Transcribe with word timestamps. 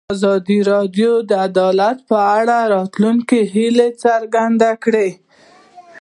ازادي 0.15 0.59
راډیو 0.71 1.11
د 1.29 1.31
عدالت 1.47 1.97
په 2.09 2.17
اړه 2.39 2.57
د 2.65 2.69
راتلونکي 2.75 3.39
هیلې 3.53 3.89
څرګندې 4.03 4.71
کړې. 4.83 5.09